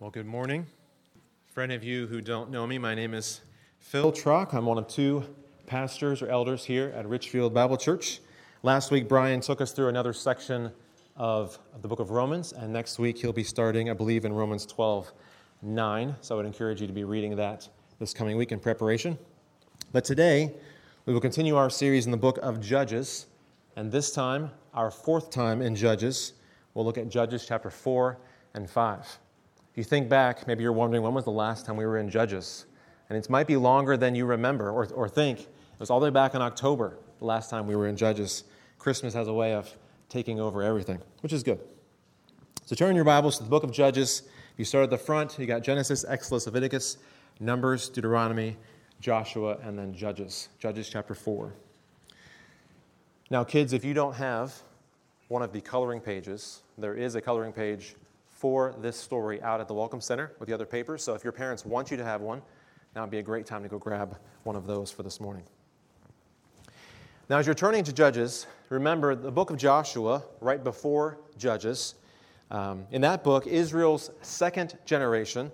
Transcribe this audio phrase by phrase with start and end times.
[0.00, 0.64] Well, good morning.
[1.50, 3.40] For any of you who don't know me, my name is
[3.80, 4.54] Phil Trock.
[4.54, 5.24] I'm one of two
[5.66, 8.20] pastors or elders here at Richfield Bible Church.
[8.62, 10.70] Last week, Brian took us through another section
[11.16, 14.66] of the book of Romans, and next week he'll be starting, I believe, in Romans
[14.66, 15.10] 12
[15.62, 16.14] 9.
[16.20, 17.68] So I would encourage you to be reading that
[17.98, 19.18] this coming week in preparation.
[19.90, 20.54] But today,
[21.06, 23.26] we will continue our series in the book of Judges,
[23.74, 26.34] and this time, our fourth time in Judges,
[26.74, 28.16] we'll look at Judges chapter 4
[28.54, 29.18] and 5
[29.78, 32.66] you think back, maybe you're wondering when was the last time we were in Judges?
[33.08, 35.40] And it might be longer than you remember or, or think.
[35.40, 35.46] It
[35.78, 38.44] was all the way back in October, the last time we were in Judges.
[38.78, 39.72] Christmas has a way of
[40.08, 41.60] taking over everything, which is good.
[42.66, 44.22] So turn your Bibles to the book of Judges.
[44.52, 46.98] If you start at the front, you got Genesis, Exodus, Leviticus,
[47.38, 48.56] Numbers, Deuteronomy,
[49.00, 50.48] Joshua, and then Judges.
[50.58, 51.54] Judges chapter 4.
[53.30, 54.60] Now, kids, if you don't have
[55.28, 57.94] one of the coloring pages, there is a coloring page
[58.38, 61.02] for this story out at the Welcome Center with the other papers.
[61.02, 62.40] So if your parents want you to have one,
[62.94, 65.42] now would be a great time to go grab one of those for this morning.
[67.28, 71.96] Now, as you're turning to Judges, remember the book of Joshua, right before Judges.
[72.52, 75.50] Um, in that book, Israel's second generation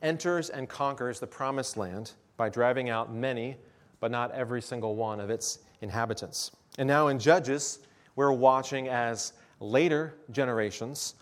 [0.00, 3.56] enters and conquers the promised land by driving out many,
[3.98, 6.52] but not every single one of its inhabitants.
[6.78, 7.80] And now in Judges,
[8.14, 11.14] we're watching as later generations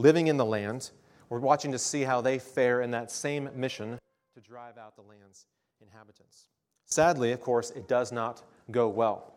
[0.00, 0.90] living in the land.
[1.28, 3.98] We're watching to see how they fare in that same mission
[4.34, 5.46] to drive out the land's
[5.80, 6.46] inhabitants.
[6.86, 9.34] Sadly, of course, it does not go well.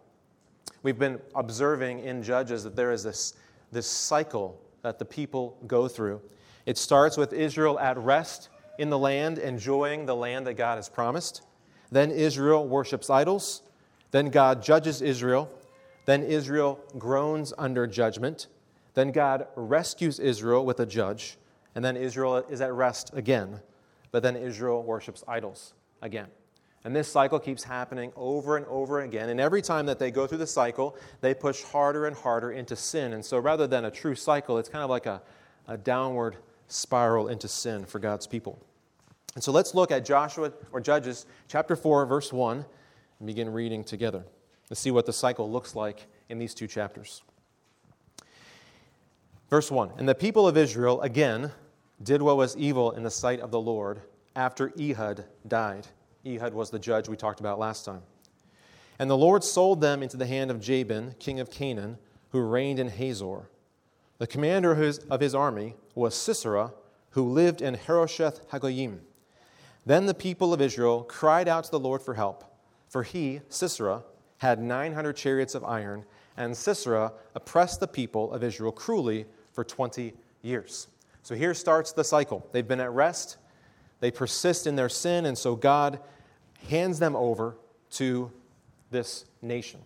[0.81, 3.33] We've been observing in Judges that there is this,
[3.71, 6.21] this cycle that the people go through.
[6.65, 10.89] It starts with Israel at rest in the land, enjoying the land that God has
[10.89, 11.41] promised.
[11.91, 13.61] Then Israel worships idols.
[14.11, 15.51] Then God judges Israel.
[16.05, 18.47] Then Israel groans under judgment.
[18.93, 21.37] Then God rescues Israel with a judge,
[21.75, 23.61] and then Israel is at rest again.
[24.11, 26.27] But then Israel worships idols again.
[26.85, 29.29] And this cycle keeps happening over and over again.
[29.29, 32.75] And every time that they go through the cycle, they push harder and harder into
[32.75, 33.13] sin.
[33.13, 35.21] And so rather than a true cycle, it's kind of like a,
[35.67, 36.37] a downward
[36.67, 38.59] spiral into sin for God's people.
[39.35, 42.65] And so let's look at Joshua or Judges chapter 4, verse 1,
[43.19, 44.25] and begin reading together.
[44.69, 47.23] Let's see what the cycle looks like in these two chapters.
[49.49, 51.51] Verse 1 And the people of Israel again
[52.01, 54.01] did what was evil in the sight of the Lord
[54.35, 55.87] after Ehud died.
[56.25, 58.01] Ehud was the judge we talked about last time.
[58.99, 61.97] And the Lord sold them into the hand of Jabin, king of Canaan,
[62.29, 63.49] who reigned in Hazor.
[64.17, 66.73] The commander of his, army was Sisera,
[67.11, 68.99] who lived in Harosheth Hagoyim.
[69.85, 72.43] Then the people of Israel cried out to the Lord for help,
[72.87, 74.03] for he, Sisera,
[74.37, 76.05] had 900 chariots of iron,
[76.37, 80.87] and Sisera oppressed the people of Israel cruelly for 20 years.
[81.21, 82.47] So here starts the cycle.
[82.51, 83.37] They've been at rest,
[83.99, 85.99] they persist in their sin, and so God
[86.67, 87.55] hands them over
[87.91, 88.31] to
[88.91, 89.79] this nation.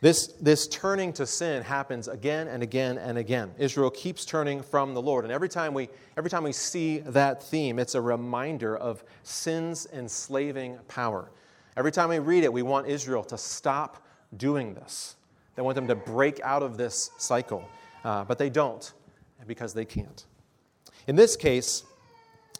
[0.00, 3.50] This, this turning to sin happens again and again and again.
[3.58, 5.24] Israel keeps turning from the Lord.
[5.24, 9.88] And every time we, every time we see that theme, it's a reminder of sin's
[9.92, 11.32] enslaving power.
[11.76, 14.04] Every time we read it, we want Israel to stop
[14.36, 15.16] doing this.
[15.54, 17.68] They want them to break out of this cycle.
[18.04, 18.92] Uh, but they don't
[19.46, 20.24] because they can't.
[21.06, 21.84] In this case,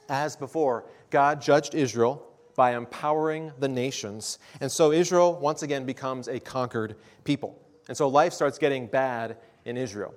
[0.09, 2.25] as before, God judged Israel
[2.57, 4.39] by empowering the nations.
[4.61, 7.61] And so Israel once again becomes a conquered people.
[7.89, 10.15] And so life starts getting bad in Israel.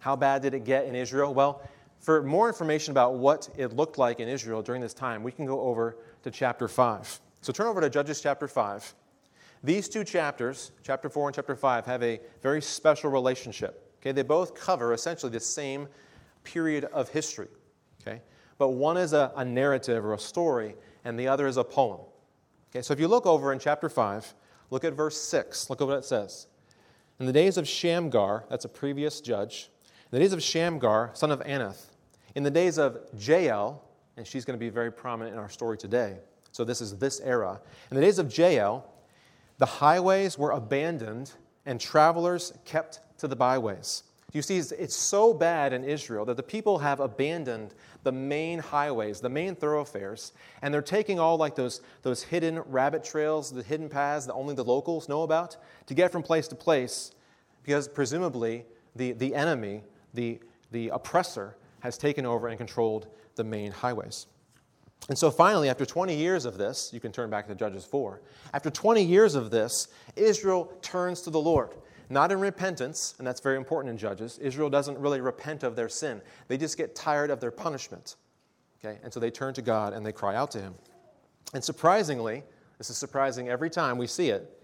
[0.00, 1.32] How bad did it get in Israel?
[1.32, 1.62] Well,
[2.00, 5.46] for more information about what it looked like in Israel during this time, we can
[5.46, 7.20] go over to chapter 5.
[7.40, 8.94] So turn over to Judges chapter 5.
[9.64, 13.94] These two chapters, chapter 4 and chapter 5, have a very special relationship.
[14.00, 15.88] Okay, they both cover essentially the same
[16.44, 17.48] period of history.
[18.02, 18.20] Okay?
[18.58, 20.76] But one is a, a narrative or a story,
[21.06, 22.00] and the other is a poem.
[22.70, 24.34] Okay, so if you look over in chapter 5,
[24.68, 25.70] look at verse 6.
[25.70, 26.46] Look at what it says.
[27.18, 29.70] In the days of Shamgar, that's a previous judge,
[30.12, 31.86] in the days of Shamgar, son of Anath,
[32.34, 33.82] in the days of Jael,
[34.18, 36.18] and she's going to be very prominent in our story today.
[36.52, 37.62] So this is this era.
[37.90, 38.90] In the days of Jael,
[39.58, 41.32] the highways were abandoned
[41.66, 44.02] and travelers kept to the byways.
[44.32, 47.72] You see, it's so bad in Israel that the people have abandoned
[48.02, 53.04] the main highways, the main thoroughfares, and they're taking all like those, those hidden rabbit
[53.04, 55.56] trails, the hidden paths that only the locals know about
[55.86, 57.12] to get from place to place
[57.62, 58.66] because presumably
[58.96, 59.82] the, the enemy,
[60.14, 60.40] the,
[60.72, 63.06] the oppressor, has taken over and controlled
[63.36, 64.26] the main highways.
[65.08, 68.22] And so finally, after 20 years of this, you can turn back to Judges 4.
[68.54, 71.70] After 20 years of this, Israel turns to the Lord.
[72.10, 74.38] not in repentance, and that's very important in Judges.
[74.38, 78.16] Israel doesn't really repent of their sin, they just get tired of their punishment.
[78.84, 78.98] Okay?
[79.02, 80.74] And so they turn to God and they cry out to Him.
[81.54, 82.42] And surprisingly,
[82.78, 84.62] this is surprising every time we see it,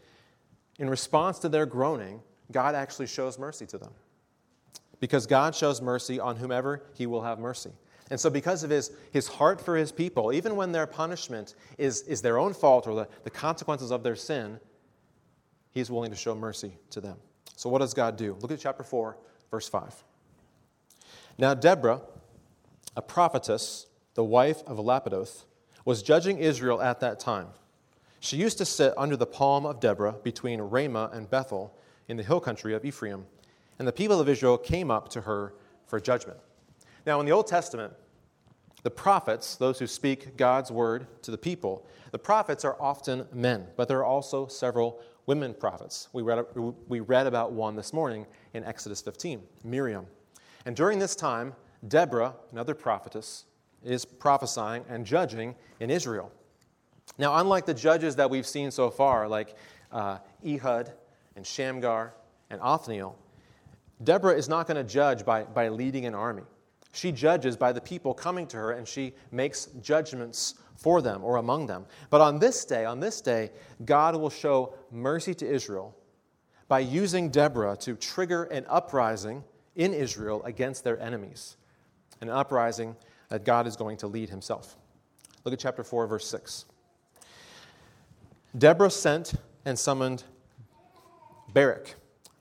[0.78, 2.20] in response to their groaning,
[2.52, 3.92] God actually shows mercy to them.
[4.98, 7.70] Because God shows mercy on whomever He will have mercy.
[8.10, 12.02] And so, because of his, his heart for his people, even when their punishment is,
[12.02, 14.58] is their own fault or the, the consequences of their sin,
[15.70, 17.16] he's willing to show mercy to them.
[17.54, 18.36] So, what does God do?
[18.40, 19.16] Look at chapter 4,
[19.50, 20.02] verse 5.
[21.38, 22.00] Now, Deborah,
[22.96, 25.44] a prophetess, the wife of Lapidoth,
[25.84, 27.46] was judging Israel at that time.
[28.18, 31.74] She used to sit under the palm of Deborah between Ramah and Bethel
[32.08, 33.26] in the hill country of Ephraim,
[33.78, 35.54] and the people of Israel came up to her
[35.86, 36.38] for judgment.
[37.06, 37.93] Now, in the Old Testament,
[38.82, 43.67] the prophets, those who speak God's word to the people, the prophets are often men,
[43.76, 46.08] but there are also several women prophets.
[46.12, 46.44] We read,
[46.88, 50.06] we read about one this morning in Exodus 15, Miriam.
[50.67, 51.55] And during this time,
[51.87, 53.44] Deborah, another prophetess,
[53.85, 56.31] is prophesying and judging in Israel.
[57.19, 59.56] Now, unlike the judges that we've seen so far, like
[59.93, 60.93] uh, Ehud
[61.37, 62.14] and Shamgar
[62.50, 63.17] and Othniel,
[64.02, 66.43] Deborah is not going to judge by, by leading an army.
[66.92, 71.37] She judges by the people coming to her and she makes judgments for them or
[71.37, 71.87] among them.
[72.08, 73.50] But on this day, on this day,
[73.84, 75.96] God will show mercy to Israel
[76.69, 79.44] by using Deborah to trigger an uprising
[79.76, 81.56] in Israel against their enemies.
[82.20, 82.96] An uprising
[83.28, 84.76] that God is going to lead himself.
[85.44, 86.66] Look at chapter 4, verse 6.
[88.56, 89.34] Deborah sent
[89.64, 90.25] and summoned
[91.52, 91.94] Barak,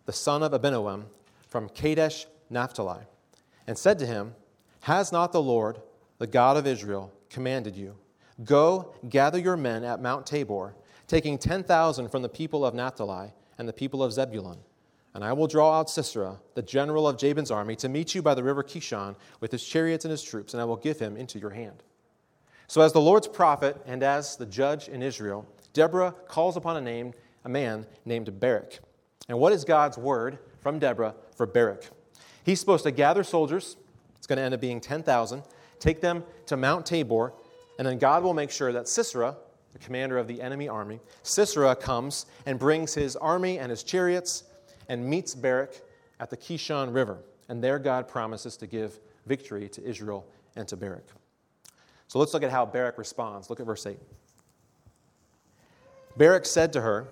[0.05, 1.05] the son of Abinoam,
[1.47, 3.03] from Kadesh Naphtali,
[3.69, 4.33] and said to him,
[4.81, 5.79] Has not the Lord,
[6.17, 7.95] the God of Israel, commanded you?
[8.43, 10.73] Go, gather your men at Mount Tabor,
[11.05, 14.57] taking 10,000 from the people of Naphtali and the people of Zebulun.
[15.13, 18.33] And I will draw out Sisera, the general of Jabin's army, to meet you by
[18.33, 21.37] the river Kishon with his chariots and his troops, and I will give him into
[21.37, 21.83] your hand.
[22.65, 26.81] So, as the Lord's prophet and as the judge in Israel, Deborah calls upon a
[26.81, 27.13] name,
[27.45, 28.79] a man named Barak.
[29.27, 31.91] And what is God's word from Deborah for Barak?
[32.49, 33.77] He's supposed to gather soldiers,
[34.17, 35.43] it's going to end up being 10,000,
[35.77, 37.31] take them to Mount Tabor,
[37.77, 39.35] and then God will make sure that Sisera,
[39.71, 44.45] the commander of the enemy army, Sisera comes and brings his army and his chariots
[44.87, 45.79] and meets Barak
[46.19, 47.19] at the Kishon River.
[47.49, 50.25] And there God promises to give victory to Israel
[50.55, 51.05] and to Barak.
[52.07, 53.51] So let's look at how Barak responds.
[53.51, 53.99] Look at verse 8.
[56.17, 57.09] Barak said to her,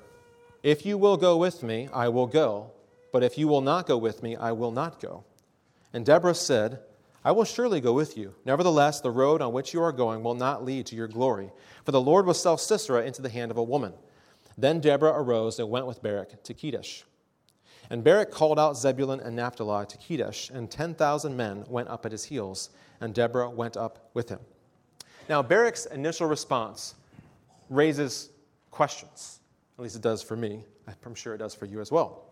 [0.63, 2.72] If you will go with me, I will go,
[3.12, 5.24] but if you will not go with me, I will not go.
[5.94, 6.80] And Deborah said,
[7.24, 8.36] I will surely go with you.
[8.45, 11.51] Nevertheless, the road on which you are going will not lead to your glory,
[11.83, 13.94] for the Lord will sell Sisera into the hand of a woman.
[14.57, 17.04] Then Deborah arose and went with Barak to Kedesh.
[17.89, 22.12] And Barak called out Zebulun and Naphtali to Kedesh, and 10,000 men went up at
[22.12, 22.69] his heels,
[23.00, 24.39] and Deborah went up with him.
[25.30, 26.95] Now, Barak's initial response
[27.69, 28.30] raises
[28.71, 29.39] questions.
[29.77, 30.63] At least it does for me.
[31.06, 32.26] I'm sure it does for you as well.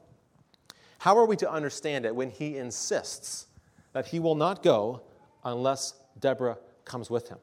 [0.99, 3.47] How are we to understand it when he insists
[3.93, 5.01] that he will not go
[5.43, 7.37] unless Deborah comes with him?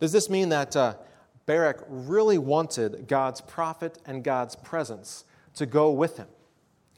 [0.00, 0.94] Does this mean that uh,
[1.46, 5.24] Barak really wanted God's prophet and God's presence
[5.54, 6.28] to go with him?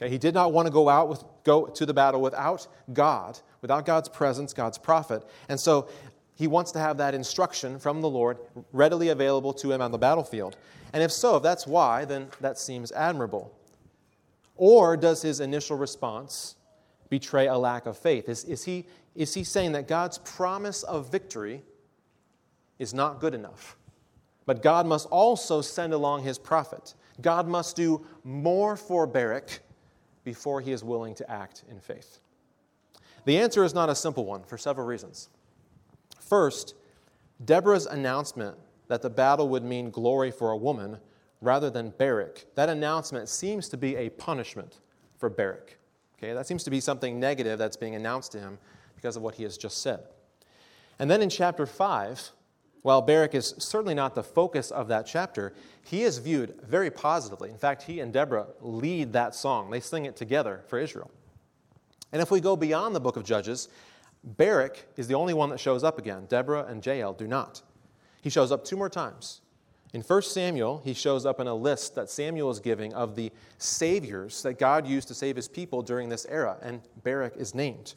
[0.01, 3.39] Okay, he did not want to go out with, go to the battle without God,
[3.63, 5.25] without God's presence, God's prophet.
[5.49, 5.89] And so
[6.35, 8.39] he wants to have that instruction from the Lord
[8.73, 10.57] readily available to him on the battlefield.
[10.93, 13.53] And if so, if that's why, then that seems admirable.
[14.57, 16.57] Or does his initial response
[17.09, 18.29] betray a lack of faith?
[18.29, 21.63] Is, is, he, is he saying that God's promise of victory
[22.79, 23.77] is not good enough?
[24.47, 26.95] But God must also send along his prophet.
[27.21, 29.61] God must do more for Barak
[30.25, 32.21] before he is willing to act in faith.
[33.25, 35.29] The answer is not a simple one for several reasons.
[36.21, 36.75] First,
[37.45, 38.57] Deborah's announcement
[38.89, 40.99] that the battle would mean glory for a woman
[41.41, 44.81] rather than Barak, that announcement seems to be a punishment
[45.19, 45.79] for Barak.
[46.19, 48.59] Okay, that seems to be something negative that's being announced to him
[48.95, 50.01] because of what he has just said.
[50.99, 52.31] And then in chapter 5,
[52.83, 55.53] while Barak is certainly not the focus of that chapter,
[55.85, 57.51] he is viewed very positively.
[57.51, 61.11] In fact, he and Deborah lead that song, they sing it together for Israel.
[62.13, 63.69] And if we go beyond the book of Judges,
[64.23, 66.27] Barak is the only one that shows up again.
[66.27, 67.63] Deborah and Jael do not.
[68.23, 69.41] He shows up two more times.
[69.97, 73.33] In 1 Samuel, he shows up in a list that Samuel is giving of the
[73.57, 77.95] saviors that God used to save his people during this era, and Barak is named,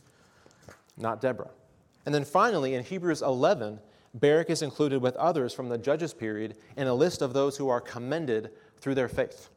[0.95, 1.49] not Deborah.
[2.05, 3.81] And then finally, in Hebrews 11,
[4.13, 7.67] Barak is included with others from the Judges period in a list of those who
[7.67, 9.49] are commended through their faith.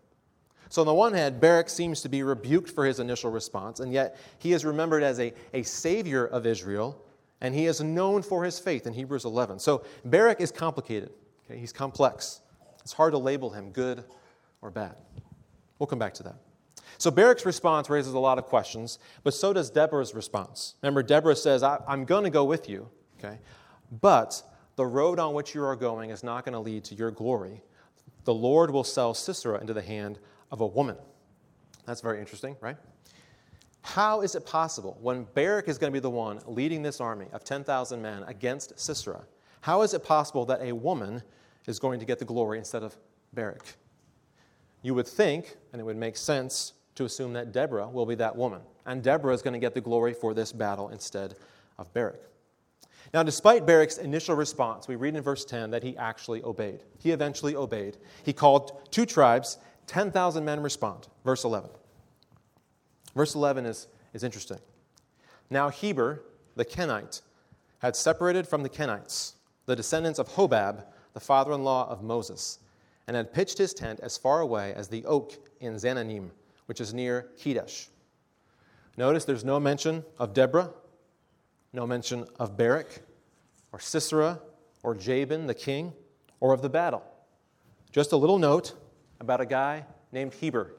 [0.68, 3.92] So, on the one hand, Barak seems to be rebuked for his initial response, and
[3.92, 7.04] yet he is remembered as a, a savior of Israel,
[7.40, 9.60] and he is known for his faith in Hebrews 11.
[9.60, 11.12] So, Barak is complicated.
[11.44, 11.58] Okay?
[11.58, 12.40] He's complex.
[12.80, 14.04] It's hard to label him good
[14.60, 14.94] or bad.
[15.78, 16.36] We'll come back to that.
[16.98, 20.76] So, Barak's response raises a lot of questions, but so does Deborah's response.
[20.82, 23.38] Remember, Deborah says, I'm going to go with you, okay?
[24.00, 24.42] But
[24.76, 27.62] the road on which you are going is not going to lead to your glory.
[28.24, 30.18] The Lord will sell Sisera into the hand
[30.50, 30.96] of a woman.
[31.86, 32.76] That's very interesting, right?
[33.82, 37.26] How is it possible when Barak is going to be the one leading this army
[37.32, 39.24] of 10,000 men against Sisera?
[39.62, 41.22] How is it possible that a woman
[41.66, 42.96] is going to get the glory instead of
[43.32, 43.76] Barak?
[44.82, 48.36] You would think, and it would make sense to assume that Deborah will be that
[48.36, 51.36] woman, and Deborah is going to get the glory for this battle instead
[51.78, 52.20] of Barak.
[53.14, 56.82] Now, despite Barak's initial response, we read in verse 10 that he actually obeyed.
[56.98, 57.98] He eventually obeyed.
[58.24, 61.08] He called two tribes 10,000 men respond.
[61.24, 61.70] Verse 11.
[63.14, 64.58] Verse 11 is, is interesting.
[65.50, 66.22] Now Heber,
[66.56, 67.20] the Kenite,
[67.80, 69.34] had separated from the Kenites,
[69.72, 72.58] the descendants of Hobab, the father in law of Moses,
[73.06, 76.28] and had pitched his tent as far away as the oak in Zaanannim,
[76.66, 77.88] which is near Kedesh.
[78.98, 80.74] Notice there's no mention of Deborah,
[81.72, 83.00] no mention of Barak,
[83.72, 84.42] or Sisera,
[84.82, 85.94] or Jabin the king,
[86.38, 87.02] or of the battle.
[87.92, 88.74] Just a little note
[89.20, 90.74] about a guy named Heber.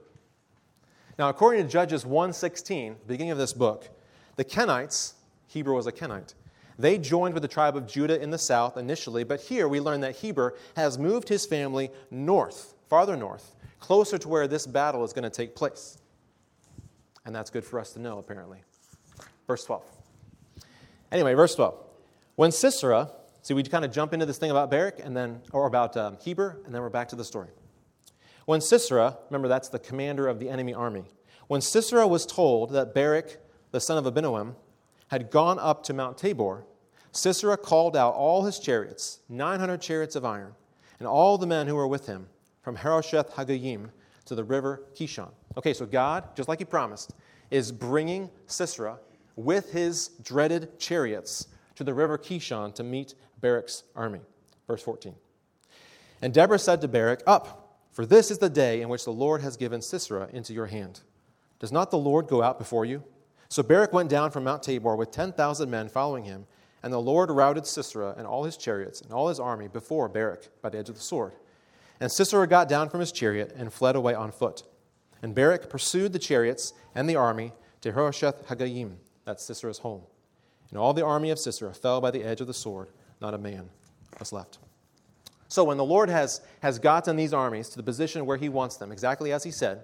[1.18, 3.90] Now, according to Judges 1:16, beginning of this book,
[4.36, 5.14] the Kenites,
[5.48, 6.36] Heber was a Kenite,
[6.78, 10.02] they joined with the tribe of Judah in the south initially, but here we learn
[10.02, 15.14] that Heber has moved his family north, farther north, closer to where this battle is
[15.14, 15.98] going to take place.
[17.26, 18.60] And that's good for us to know, apparently.
[19.48, 19.84] Verse 12.
[21.12, 21.76] Anyway, verse 12.
[22.36, 23.12] When Sisera,
[23.44, 26.18] see, we kind of jump into this thing about Barak and then, or about um,
[26.20, 27.50] Heber, and then we're back to the story.
[28.46, 31.06] When Sisera, remember that's the commander of the enemy army,
[31.48, 33.38] when Sisera was told that Barak,
[33.72, 34.56] the son of Abinoam,
[35.14, 36.66] had gone up to Mount Tabor,
[37.12, 40.56] Sisera called out all his chariots, 900 chariots of iron,
[40.98, 42.28] and all the men who were with him,
[42.64, 43.92] from Harosheth Hagoyim
[44.26, 45.30] to the river Kishon.
[45.56, 47.14] Okay, so God, just like he promised,
[47.52, 48.98] is bringing Sisera
[49.36, 54.22] with his dreaded chariots to the river Kishon to meet Barak's army.
[54.66, 55.14] Verse 14.
[56.24, 59.42] And Deborah said to Barak, Up, for this is the day in which the Lord
[59.42, 61.02] has given Sisera into your hand.
[61.60, 63.04] Does not the Lord go out before you?
[63.54, 66.48] So Barak went down from Mount Tabor with 10,000 men following him,
[66.82, 70.48] and the Lord routed Sisera and all his chariots and all his army before Barak
[70.64, 71.34] by the edge of the sword.
[72.00, 74.64] And Sisera got down from his chariot and fled away on foot.
[75.22, 80.02] And Barak pursued the chariots and the army to Harosheth Hagoyim, that's Sisera's home.
[80.72, 82.88] And all the army of Sisera fell by the edge of the sword,
[83.22, 83.70] not a man
[84.18, 84.58] was left.
[85.48, 88.78] So when the Lord has, has gotten these armies to the position where he wants
[88.78, 89.84] them, exactly as he said,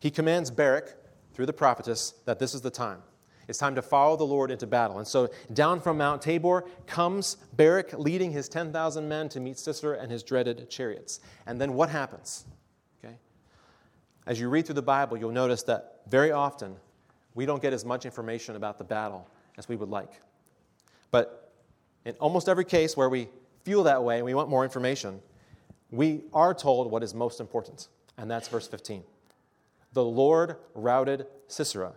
[0.00, 1.03] he commands Barak
[1.34, 3.02] through the prophetess that this is the time.
[3.46, 4.98] It's time to follow the Lord into battle.
[4.98, 9.98] And so down from Mount Tabor comes Barak leading his 10,000 men to meet Sisera
[10.00, 11.20] and his dreaded chariots.
[11.46, 12.46] And then what happens?
[13.04, 13.16] Okay?
[14.26, 16.76] As you read through the Bible, you'll notice that very often
[17.34, 20.20] we don't get as much information about the battle as we would like.
[21.10, 21.52] But
[22.04, 23.28] in almost every case where we
[23.64, 25.20] feel that way and we want more information,
[25.90, 29.04] we are told what is most important, and that's verse 15.
[29.94, 31.94] The Lord routed Sisera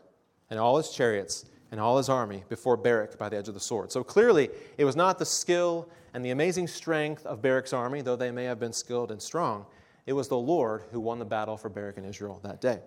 [0.49, 3.59] and all his chariots and all his army before Barak by the edge of the
[3.59, 3.91] sword.
[3.91, 8.15] So clearly, it was not the skill and the amazing strength of Barak's army, though
[8.15, 9.65] they may have been skilled and strong.
[10.05, 12.79] It was the Lord who won the battle for Barak and Israel that day.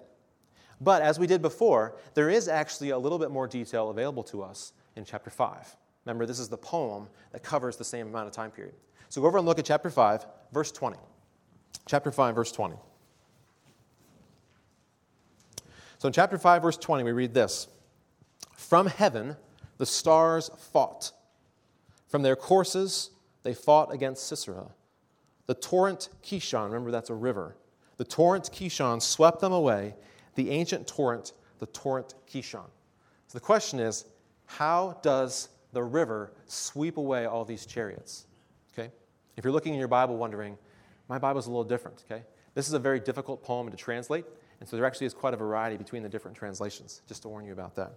[0.81, 4.43] But as we did before, there is actually a little bit more detail available to
[4.43, 5.77] us in chapter 5.
[6.07, 8.75] Remember, this is the poem that covers the same amount of time period.
[9.09, 10.97] So go over and look at chapter 5, verse 20.
[11.87, 12.77] Chapter 5, verse 20.
[16.01, 17.69] So in chapter 5, verse 20, we read this
[18.57, 19.37] From heaven
[19.77, 21.13] the stars fought.
[22.09, 23.11] From their courses
[23.43, 24.69] they fought against Sisera.
[25.47, 27.55] The torrent Kishon, remember that's a river,
[27.99, 29.95] the torrent Kishon swept them away,
[30.37, 32.71] the ancient torrent, the torrent Kishon.
[33.27, 34.07] So the question is,
[34.47, 38.27] how does the river sweep away all these chariots.
[38.73, 38.91] Okay?
[39.37, 40.57] If you're looking in your Bible wondering,
[41.09, 42.23] my Bible's a little different, okay?
[42.55, 44.25] This is a very difficult poem to translate,
[44.61, 47.45] and so there actually is quite a variety between the different translations, just to warn
[47.45, 47.93] you about that.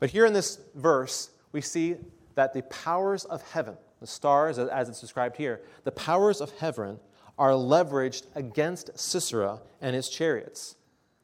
[0.00, 1.96] But here in this verse, we see
[2.34, 6.98] that the powers of heaven, the stars as it's described here, the powers of heaven
[7.38, 10.76] are leveraged against Sisera and his chariots,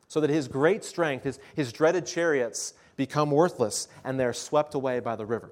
[0.08, 5.00] so that his great strength, his, his dreaded chariots, become worthless and they're swept away
[5.00, 5.50] by the river.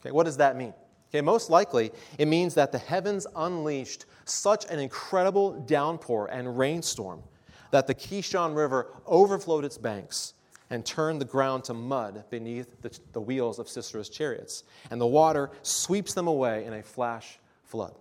[0.00, 0.72] Okay, what does that mean?
[1.10, 7.22] Okay, most likely, it means that the heavens unleashed such an incredible downpour and rainstorm
[7.70, 10.34] that the Kishon River overflowed its banks
[10.70, 14.64] and turned the ground to mud beneath the, the wheels of Sisera's chariots.
[14.90, 17.94] And the water sweeps them away in a flash flood.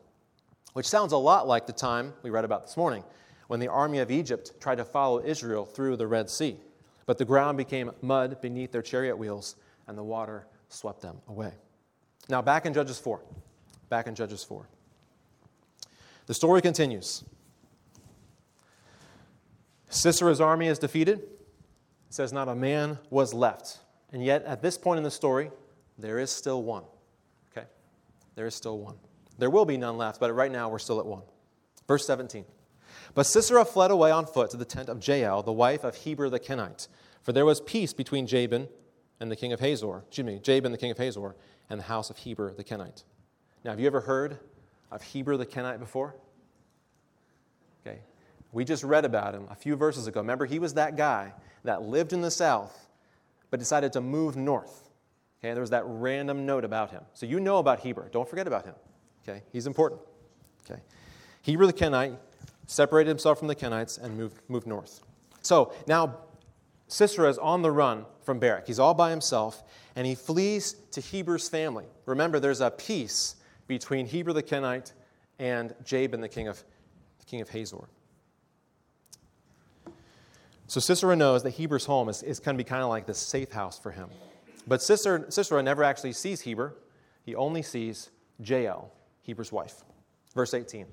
[0.74, 3.04] Which sounds a lot like the time we read about this morning
[3.48, 6.58] when the army of Egypt tried to follow Israel through the Red Sea.
[7.06, 9.56] But the ground became mud beneath their chariot wheels,
[9.88, 11.54] and the water swept them away.
[12.28, 13.22] Now, back in Judges 4.
[13.90, 14.68] Back in Judges 4.
[16.26, 17.24] The story continues.
[19.90, 21.20] Sisera's army is defeated.
[21.20, 23.80] It says, Not a man was left.
[24.12, 25.52] And yet, at this point in the story,
[25.98, 26.84] there is still one.
[27.52, 27.68] Okay?
[28.36, 28.96] There is still one.
[29.38, 31.24] There will be none left, but right now we're still at one.
[31.88, 32.46] Verse 17.
[33.14, 36.30] But Sisera fled away on foot to the tent of Jael, the wife of Heber
[36.30, 36.88] the Kenite,
[37.22, 38.68] for there was peace between Jabin
[39.20, 41.36] and the king of Hazor, excuse me, Jabin the king of Hazor,
[41.70, 43.04] and the house of Heber the Kenite.
[43.64, 44.38] Now, have you ever heard
[44.92, 46.16] of Heber the Kenite before?
[48.52, 50.22] We just read about him a few verses ago.
[50.22, 52.88] Remember, he was that guy that lived in the south
[53.50, 54.90] but decided to move north.
[55.40, 57.04] Okay, there was that random note about him.
[57.14, 58.10] So you know about Heber.
[58.12, 58.76] Don't forget about him.
[59.28, 60.02] Okay, he's important.
[60.70, 60.82] Okay.
[61.44, 62.18] Heber the Kenite
[62.68, 65.02] separated himself from the Kenites, and moved, moved north.
[65.42, 66.18] So now
[66.88, 68.68] Sisera is on the run from Barak.
[68.68, 69.64] He's all by himself,
[69.96, 71.86] and he flees to Heber's family.
[72.06, 73.36] Remember, there's a peace
[73.68, 74.94] between Heber the Kenite
[75.40, 76.64] and Jabin, the king of,
[77.20, 77.88] the king of Hazor.
[80.68, 83.18] So Sisera knows that Heber's home is, is going to be kind of like this
[83.18, 84.10] safe house for him.
[84.68, 86.76] But Sisera, Sisera never actually sees Heber.
[87.24, 88.10] He only sees
[88.44, 88.92] Jael,
[89.26, 89.84] Heber's wife.
[90.36, 90.86] Verse 18.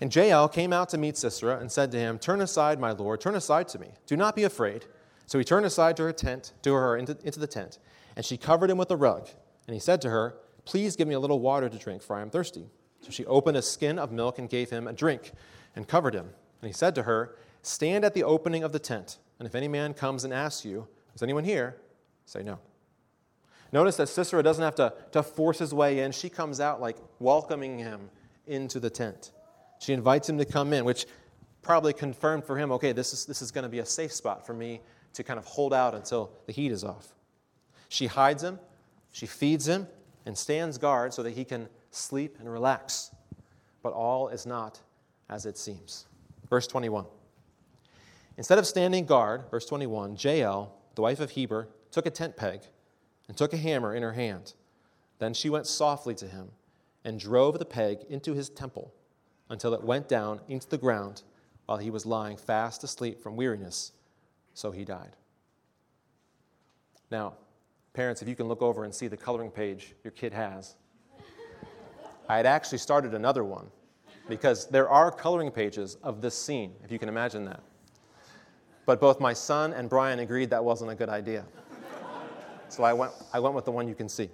[0.00, 3.20] And Jael came out to meet Sisera and said to him, Turn aside, my lord,
[3.20, 3.88] turn aside to me.
[4.06, 4.84] Do not be afraid.
[5.26, 7.78] So he turned aside to her tent, to her into, into the tent,
[8.14, 9.28] and she covered him with a rug.
[9.66, 12.22] And he said to her, Please give me a little water to drink, for I
[12.22, 12.66] am thirsty.
[13.00, 15.32] So she opened a skin of milk and gave him a drink,
[15.74, 16.30] and covered him.
[16.62, 17.36] And he said to her,
[17.66, 20.86] Stand at the opening of the tent, and if any man comes and asks you,
[21.16, 21.74] Is anyone here?
[22.24, 22.60] say no.
[23.72, 26.12] Notice that Sisera doesn't have to, to force his way in.
[26.12, 28.08] She comes out like welcoming him
[28.46, 29.32] into the tent.
[29.80, 31.06] She invites him to come in, which
[31.60, 34.46] probably confirmed for him okay, this is, this is going to be a safe spot
[34.46, 34.80] for me
[35.14, 37.14] to kind of hold out until the heat is off.
[37.88, 38.60] She hides him,
[39.10, 39.88] she feeds him,
[40.24, 43.10] and stands guard so that he can sleep and relax.
[43.82, 44.78] But all is not
[45.28, 46.06] as it seems.
[46.48, 47.06] Verse 21.
[48.36, 52.60] Instead of standing guard, verse 21, Jael, the wife of Heber, took a tent peg
[53.28, 54.52] and took a hammer in her hand.
[55.18, 56.50] Then she went softly to him
[57.04, 58.92] and drove the peg into his temple
[59.48, 61.22] until it went down into the ground
[61.66, 63.92] while he was lying fast asleep from weariness.
[64.54, 65.16] So he died.
[67.10, 67.34] Now,
[67.92, 70.76] parents, if you can look over and see the coloring page your kid has,
[72.28, 73.70] I had actually started another one
[74.28, 77.62] because there are coloring pages of this scene, if you can imagine that.
[78.86, 81.44] But both my son and Brian agreed that wasn't a good idea.
[82.68, 84.30] So I went, I went with the one you can see.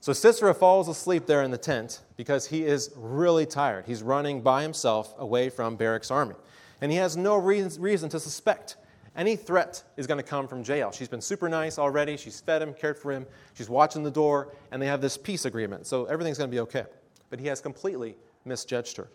[0.00, 3.86] So Sisera falls asleep there in the tent because he is really tired.
[3.86, 6.34] He's running by himself away from Barak's army.
[6.80, 8.76] And he has no reason, reason to suspect
[9.16, 10.92] any threat is going to come from Jael.
[10.92, 12.16] She's been super nice already.
[12.16, 13.24] She's fed him, cared for him.
[13.54, 15.86] She's watching the door, and they have this peace agreement.
[15.86, 16.84] So everything's going to be okay.
[17.30, 19.08] But he has completely misjudged her.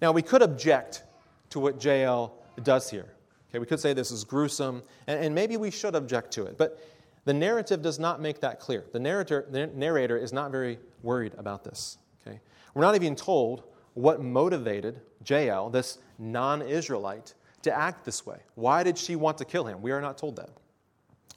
[0.00, 1.04] Now, we could object
[1.52, 3.06] to what Jael does here.
[3.50, 6.56] Okay, we could say this is gruesome, and, and maybe we should object to it.
[6.56, 6.78] But
[7.24, 8.84] the narrative does not make that clear.
[8.92, 11.98] The narrator, the narrator is not very worried about this.
[12.26, 12.40] Okay?
[12.74, 18.38] We're not even told what motivated Jael, this non Israelite, to act this way.
[18.54, 19.82] Why did she want to kill him?
[19.82, 20.50] We are not told that.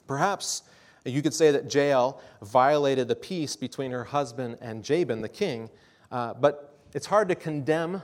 [0.06, 0.62] Perhaps
[1.04, 5.70] you could say that Jael violated the peace between her husband and Jabin, the king,
[6.10, 8.02] uh, but it's hard to condemn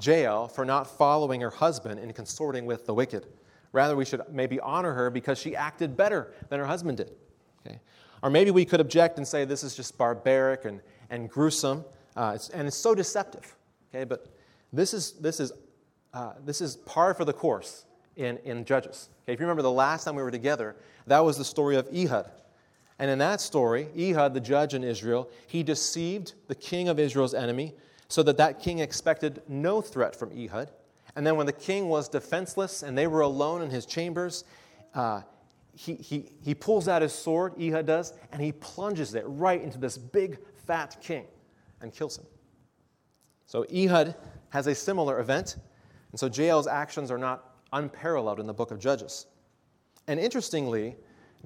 [0.00, 3.26] Jael for not following her husband and consorting with the wicked.
[3.72, 7.12] Rather, we should maybe honor her because she acted better than her husband did.
[7.64, 7.78] Okay?
[8.22, 11.84] Or maybe we could object and say this is just barbaric and, and gruesome,
[12.16, 13.56] uh, it's, and it's so deceptive.
[13.94, 14.04] Okay?
[14.04, 14.26] But
[14.72, 15.52] this is, this is,
[16.12, 17.84] uh, this is par for the course
[18.16, 19.08] in, in Judges.
[19.24, 19.34] Okay?
[19.34, 20.76] If you remember the last time we were together,
[21.06, 22.30] that was the story of Ehud.
[22.98, 27.32] And in that story, Ehud, the judge in Israel, he deceived the king of Israel's
[27.32, 27.72] enemy
[28.10, 30.70] so that that king expected no threat from Ehud.
[31.14, 34.44] And then when the king was defenseless and they were alone in his chambers,
[34.94, 35.22] uh,
[35.74, 39.78] he, he, he pulls out his sword, Ehud does, and he plunges it right into
[39.78, 41.24] this big, fat king
[41.80, 42.26] and kills him.
[43.46, 44.16] So Ehud
[44.50, 45.56] has a similar event,
[46.10, 49.26] and so Jael's actions are not unparalleled in the book of Judges.
[50.08, 50.96] And interestingly,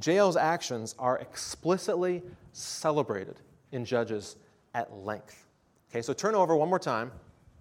[0.00, 2.22] Jael's actions are explicitly
[2.52, 3.40] celebrated
[3.72, 4.36] in Judges
[4.72, 5.43] at length.
[5.94, 7.12] Okay, so turn over one more time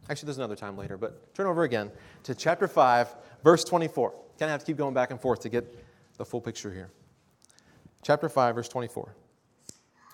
[0.09, 1.89] Actually, there's another time later, but turn over again
[2.23, 4.11] to chapter 5, verse 24.
[4.11, 5.63] Kind of have to keep going back and forth to get
[6.17, 6.91] the full picture here.
[8.01, 9.15] Chapter 5, verse 24.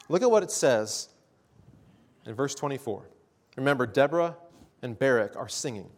[0.10, 1.10] Look at what it says
[2.25, 3.10] in verse 24.
[3.55, 4.36] Remember, Deborah
[4.84, 5.89] and Barak are singing.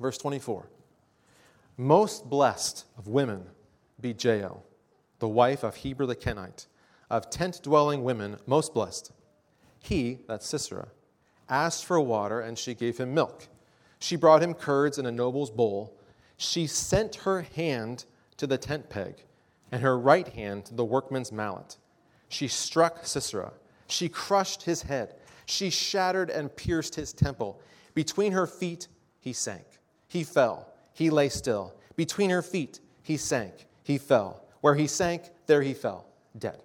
[0.00, 0.68] Verse 24
[1.76, 3.44] Most blessed of women
[4.00, 4.64] be Jael,
[5.20, 6.66] the wife of Heber the Kenite,
[7.08, 9.12] of tent dwelling women, most blessed.
[9.78, 10.88] He, that's Sisera,
[11.48, 13.48] asked for water, and she gave him milk.
[13.98, 15.96] She brought him curds in a noble's bowl.
[16.36, 18.04] She sent her hand
[18.36, 19.24] to the tent peg,
[19.72, 21.76] and her right hand to the workman's mallet.
[22.28, 23.52] She struck Sisera.
[23.88, 25.14] She crushed his head.
[25.46, 27.60] She shattered and pierced his temple.
[27.94, 28.88] Between her feet,
[29.20, 29.64] he sank.
[30.08, 30.72] He fell.
[30.92, 31.74] He lay still.
[31.94, 33.66] Between her feet, he sank.
[33.82, 34.44] He fell.
[34.60, 36.06] Where he sank, there he fell,
[36.38, 36.60] dead.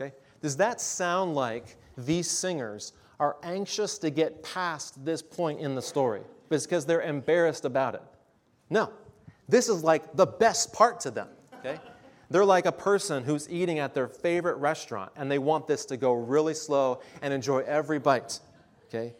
[0.00, 0.12] Okay?
[0.42, 5.82] Does that sound like these singers are anxious to get past this point in the
[5.82, 8.02] story because they're embarrassed about it?
[8.70, 8.92] No.
[9.48, 11.28] This is like the best part to them.
[11.58, 11.80] Okay?
[12.30, 15.96] They're like a person who's eating at their favorite restaurant and they want this to
[15.96, 18.40] go really slow and enjoy every bite.
[18.86, 19.14] Okay?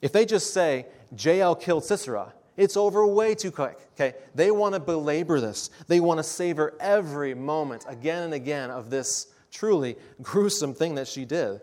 [0.00, 0.86] If they just say,
[1.18, 3.78] Jael killed Sisera, it's over way too quick.
[3.94, 4.16] Okay?
[4.34, 5.70] They want to belabor this.
[5.88, 11.08] They want to savor every moment again and again of this truly gruesome thing that
[11.08, 11.60] she did.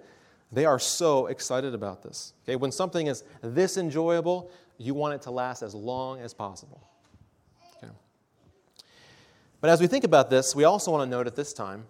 [0.52, 2.34] They are so excited about this.
[2.44, 2.56] Okay?
[2.56, 6.88] When something is this enjoyable, you want it to last as long as possible.
[7.78, 7.92] Okay.
[9.62, 11.86] But as we think about this, we also want to note at this time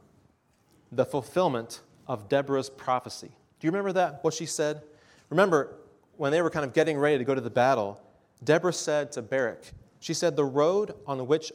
[0.92, 3.30] the fulfillment of Deborah's prophecy.
[3.60, 4.82] Do you remember that, what she said?
[5.30, 5.76] Remember,
[6.18, 8.00] when they were kind of getting ready to go to the battle,
[8.44, 11.52] Deborah said to Barak, she said, The road on which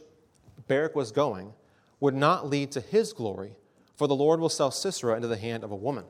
[0.67, 1.53] Barak was going
[2.01, 3.53] would not lead to his glory,
[3.97, 6.05] for the Lord will sell Sisera into the hand of a woman.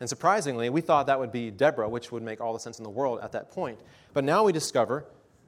[0.00, 2.84] And surprisingly, we thought that would be Deborah, which would make all the sense in
[2.84, 3.80] the world at that point.
[4.12, 5.04] But now we discover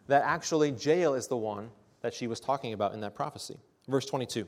[0.08, 3.56] that actually Jael is the one that she was talking about in that prophecy.
[3.86, 4.46] Verse 22.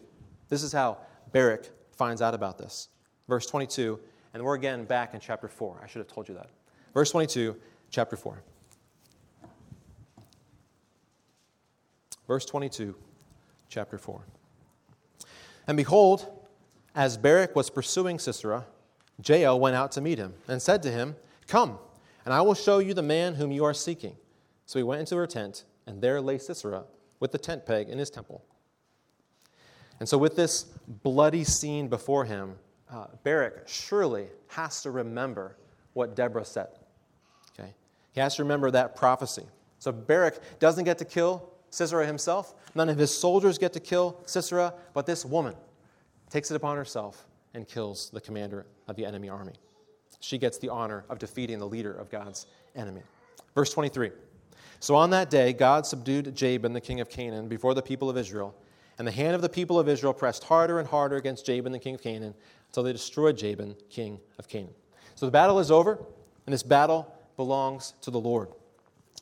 [0.48, 0.98] This is how
[1.32, 2.88] Barak finds out about this.
[3.28, 3.98] Verse 22,
[4.34, 5.80] and we're again back in chapter 4.
[5.82, 6.50] I should have told you that.
[6.92, 7.56] Verse 22,
[7.90, 8.42] chapter 4.
[12.26, 12.94] Verse 22,
[13.68, 14.20] chapter 4.
[15.66, 16.46] And behold,
[16.94, 18.66] as Barak was pursuing Sisera,
[19.24, 21.78] Jael went out to meet him and said to him, Come,
[22.24, 24.16] and I will show you the man whom you are seeking.
[24.66, 26.84] So he went into her tent, and there lay Sisera
[27.20, 28.44] with the tent peg in his temple.
[30.00, 30.64] And so, with this
[31.04, 32.56] bloody scene before him,
[32.90, 35.56] uh, Barak surely has to remember
[35.92, 36.68] what Deborah said.
[37.52, 37.72] Okay?
[38.12, 39.44] He has to remember that prophecy.
[39.78, 42.54] So, Barak doesn't get to kill Sisera himself.
[42.74, 45.54] None of his soldiers get to kill Sisera, but this woman
[46.30, 49.54] takes it upon herself and kills the commander of the enemy army.
[50.20, 53.02] She gets the honor of defeating the leader of God's enemy.
[53.54, 54.10] Verse 23.
[54.80, 58.16] So on that day, God subdued Jabin, the king of Canaan, before the people of
[58.16, 58.54] Israel
[58.98, 61.78] and the hand of the people of Israel pressed harder and harder against Jabin, the
[61.78, 62.34] king of Canaan,
[62.68, 64.74] until they destroyed Jabin, king of Canaan.
[65.14, 65.98] So the battle is over,
[66.46, 68.48] and this battle belongs to the Lord.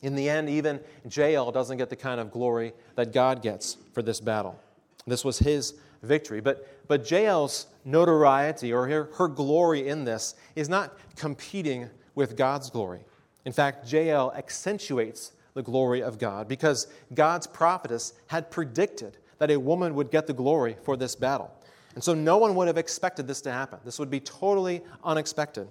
[0.01, 4.01] In the end, even Jael doesn't get the kind of glory that God gets for
[4.01, 4.59] this battle.
[5.05, 6.41] This was his victory.
[6.41, 12.69] But, but Jael's notoriety or her, her glory in this is not competing with God's
[12.69, 12.99] glory.
[13.45, 19.57] In fact, Jael accentuates the glory of God because God's prophetess had predicted that a
[19.57, 21.49] woman would get the glory for this battle.
[21.95, 23.79] And so no one would have expected this to happen.
[23.85, 25.69] This would be totally unexpected.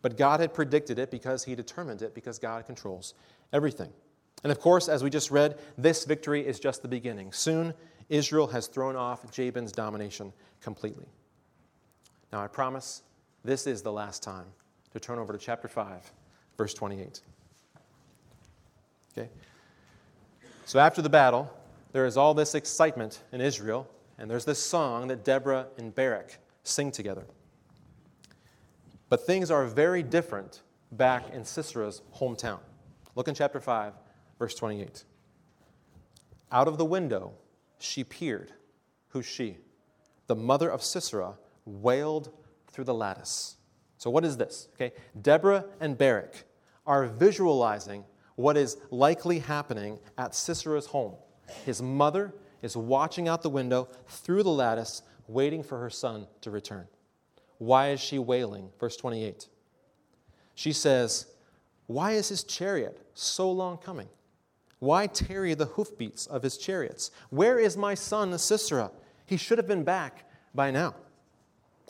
[0.00, 3.12] But God had predicted it because He determined it, because God controls
[3.52, 3.92] everything.
[4.42, 7.32] And of course, as we just read, this victory is just the beginning.
[7.32, 7.74] Soon,
[8.08, 10.32] Israel has thrown off Jabin's domination
[10.64, 11.06] completely.
[12.32, 13.02] Now, I promise
[13.44, 14.46] this is the last time
[14.92, 16.10] to turn over to chapter 5,
[16.56, 17.20] verse 28.
[19.12, 19.28] Okay?
[20.64, 21.52] So, after the battle,
[21.92, 23.86] there is all this excitement in Israel,
[24.18, 27.26] and there's this song that Deborah and Barak sing together.
[29.10, 32.60] But things are very different back in Sisera's hometown.
[33.14, 33.92] Look in chapter 5,
[34.38, 35.04] verse 28.
[36.50, 37.32] Out of the window
[37.78, 38.52] she peered.
[39.08, 39.58] Who's she?
[40.26, 41.34] The mother of Sisera
[41.64, 42.30] wailed
[42.70, 43.56] through the lattice.
[43.98, 44.68] So, what is this?
[44.74, 46.44] Okay, Deborah and Barak
[46.86, 48.04] are visualizing
[48.36, 51.14] what is likely happening at Sisera's home.
[51.64, 56.50] His mother is watching out the window through the lattice, waiting for her son to
[56.50, 56.86] return.
[57.58, 58.70] Why is she wailing?
[58.80, 59.48] Verse 28.
[60.54, 61.26] She says,
[61.86, 64.08] Why is his chariot so long coming?
[64.78, 67.10] Why tarry the hoofbeats of his chariots?
[67.30, 68.90] Where is my son Sisera?
[69.26, 70.94] He should have been back by now.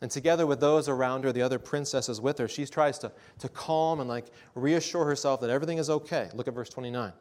[0.03, 3.49] And together with those around her, the other princesses with her, she tries to, to
[3.49, 6.29] calm and like reassure herself that everything is okay.
[6.35, 7.13] Look at verse 29.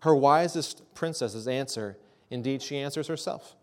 [0.00, 1.96] Her wisest princesses answer,
[2.30, 3.56] indeed, she answers herself.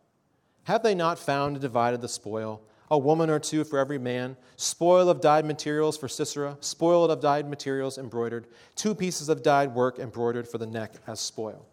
[0.64, 2.62] Have they not found and divided the spoil?
[2.90, 7.20] A woman or two for every man, spoil of dyed materials for Sisera, spoil of
[7.20, 11.66] dyed materials embroidered, two pieces of dyed work embroidered for the neck as spoil.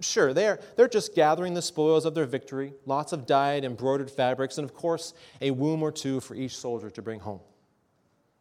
[0.00, 4.58] Sure, they're, they're just gathering the spoils of their victory, lots of dyed, embroidered fabrics,
[4.58, 7.40] and of course, a womb or two for each soldier to bring home.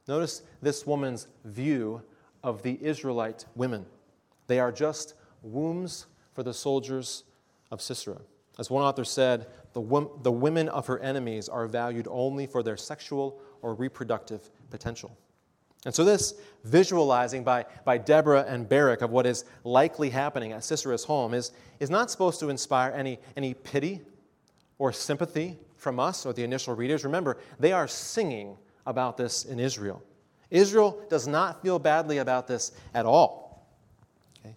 [0.08, 2.02] Notice this woman's view
[2.44, 3.86] of the Israelite women.
[4.48, 7.24] They are just wombs for the soldiers
[7.72, 8.20] of Sisera.
[8.58, 12.76] As one author said, the, the women of her enemies are valued only for their
[12.76, 15.16] sexual or reproductive potential.
[15.86, 16.34] And so, this
[16.66, 21.52] visualizing by, by Deborah and Barak of what is likely happening at Sisera's home is,
[21.80, 24.02] is not supposed to inspire any, any pity
[24.78, 27.06] or sympathy from us or the initial readers.
[27.06, 30.04] Remember, they are singing about this in Israel.
[30.52, 33.66] Israel does not feel badly about this at all.
[34.46, 34.56] Okay?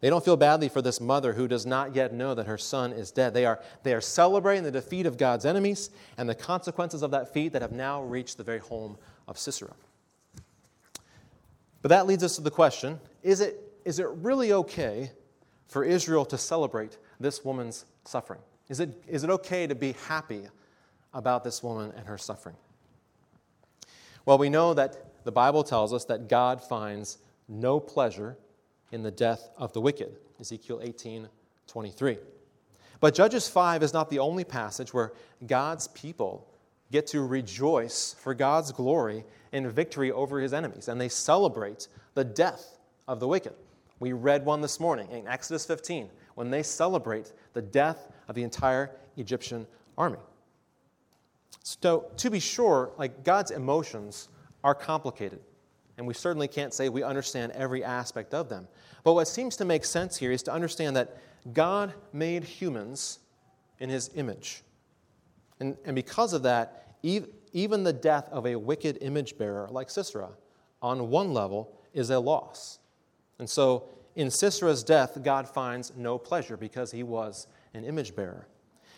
[0.00, 2.92] They don't feel badly for this mother who does not yet know that her son
[2.92, 3.34] is dead.
[3.34, 7.26] They are, they are celebrating the defeat of God's enemies and the consequences of that
[7.26, 9.74] defeat that have now reached the very home of Sisera.
[11.88, 15.10] But that leads us to the question is it, is it really okay
[15.68, 18.40] for Israel to celebrate this woman's suffering?
[18.68, 20.48] Is it, is it okay to be happy
[21.14, 22.56] about this woman and her suffering?
[24.26, 27.16] Well, we know that the Bible tells us that God finds
[27.48, 28.36] no pleasure
[28.92, 30.14] in the death of the wicked.
[30.38, 31.26] Ezekiel 18
[31.68, 32.18] 23.
[33.00, 35.14] But Judges 5 is not the only passage where
[35.46, 36.52] God's people
[36.92, 42.24] get to rejoice for God's glory in victory over his enemies, and they celebrate the
[42.24, 43.54] death of the wicked.
[44.00, 48.42] We read one this morning in Exodus 15 when they celebrate the death of the
[48.42, 50.18] entire Egyptian army.
[51.62, 54.28] So, to be sure, like God's emotions
[54.62, 55.40] are complicated,
[55.96, 58.68] and we certainly can't say we understand every aspect of them.
[59.04, 61.16] But what seems to make sense here is to understand that
[61.52, 63.18] God made humans
[63.80, 64.62] in his image.
[65.60, 66.96] And, and because of that,
[67.52, 70.30] even the death of a wicked image bearer like Sisera,
[70.82, 72.78] on one level, is a loss.
[73.38, 78.48] And so, in Sisera's death, God finds no pleasure because he was an image bearer.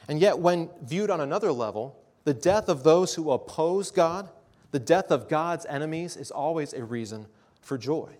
[0.08, 4.30] And yet, when viewed on another level, the death of those who oppose God,
[4.70, 7.26] the death of God's enemies, is always a reason
[7.60, 8.10] for joy,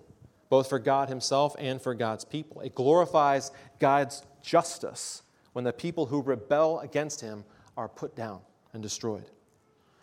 [0.48, 2.60] both for God Himself and for God's people.
[2.60, 7.44] It glorifies God's justice when the people who rebel against Him
[7.76, 8.40] are put down
[8.72, 9.30] and destroyed.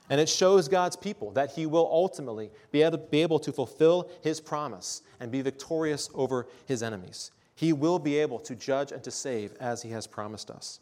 [0.09, 3.51] And it shows God's people that He will ultimately be able, to, be able to
[3.51, 7.31] fulfill His promise and be victorious over His enemies.
[7.55, 10.79] He will be able to judge and to save as He has promised us.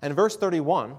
[0.00, 0.96] And verse 31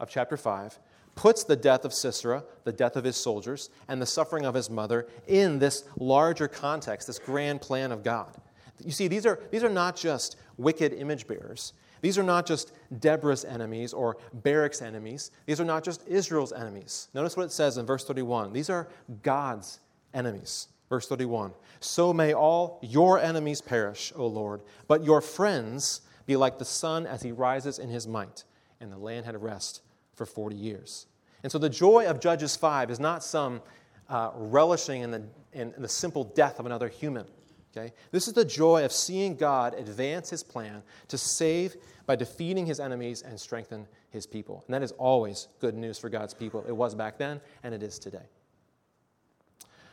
[0.00, 0.78] of chapter 5
[1.14, 4.70] puts the death of Sisera, the death of his soldiers, and the suffering of his
[4.70, 8.34] mother in this larger context, this grand plan of God.
[8.82, 11.74] You see, these are, these are not just wicked image bearers.
[12.02, 15.30] These are not just Deborah's enemies or Barak's enemies.
[15.46, 17.08] These are not just Israel's enemies.
[17.14, 18.52] Notice what it says in verse 31.
[18.52, 18.88] These are
[19.22, 19.80] God's
[20.12, 20.68] enemies.
[20.90, 26.58] Verse 31 So may all your enemies perish, O Lord, but your friends be like
[26.58, 28.44] the sun as he rises in his might.
[28.80, 29.80] And the land had rest
[30.14, 31.06] for 40 years.
[31.44, 33.62] And so the joy of Judges 5 is not some
[34.08, 37.26] uh, relishing in the, in the simple death of another human.
[37.74, 37.92] Okay?
[38.10, 42.80] This is the joy of seeing God advance his plan to save by defeating his
[42.80, 44.62] enemies and strengthen his people.
[44.66, 46.64] And that is always good news for God's people.
[46.66, 48.26] It was back then, and it is today.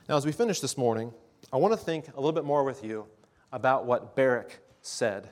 [0.08, 1.14] Now, as we finish this morning,
[1.54, 3.06] I want to think a little bit more with you
[3.52, 5.30] about what Barak said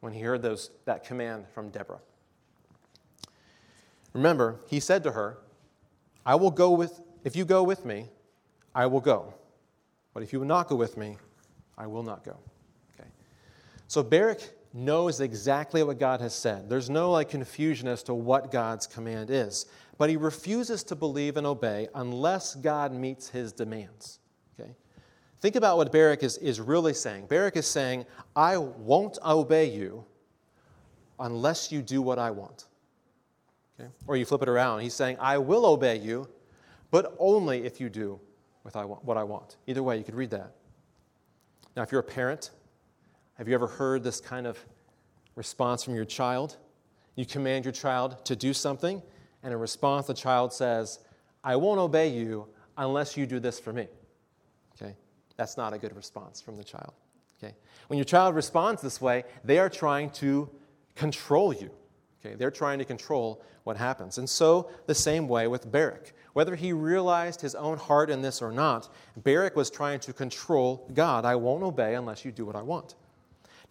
[0.00, 2.00] when he heard those, that command from Deborah.
[4.12, 5.38] Remember, he said to her,
[6.26, 8.08] I will go with, if you go with me,
[8.74, 9.34] I will go.
[10.14, 11.16] But if you will not go with me,
[11.78, 12.36] I will not go.
[12.94, 13.08] Okay.
[13.88, 14.40] So Barak
[14.74, 16.68] knows exactly what God has said.
[16.68, 19.66] There's no like confusion as to what God's command is.
[19.98, 24.18] But he refuses to believe and obey unless God meets his demands.
[24.58, 24.70] Okay?
[25.40, 27.26] Think about what Barak is, is really saying.
[27.26, 30.04] Barak is saying, I won't obey you
[31.20, 32.66] unless you do what I want.
[33.78, 33.90] Okay?
[34.06, 34.80] Or you flip it around.
[34.80, 36.28] He's saying, I will obey you,
[36.90, 38.18] but only if you do
[38.62, 39.56] what I want.
[39.66, 40.52] Either way, you could read that.
[41.76, 42.50] Now, if you're a parent,
[43.42, 44.56] have you ever heard this kind of
[45.34, 46.58] response from your child?
[47.16, 49.02] You command your child to do something,
[49.42, 51.00] and in response, the child says,
[51.42, 52.46] I won't obey you
[52.78, 53.88] unless you do this for me.
[54.76, 54.94] Okay?
[55.36, 56.92] That's not a good response from the child.
[57.42, 57.56] Okay?
[57.88, 60.48] When your child responds this way, they are trying to
[60.94, 61.72] control you.
[62.24, 64.18] Okay, they're trying to control what happens.
[64.18, 66.12] And so, the same way with Barak.
[66.32, 70.88] Whether he realized his own heart in this or not, Barak was trying to control
[70.94, 71.24] God.
[71.24, 72.94] I won't obey unless you do what I want.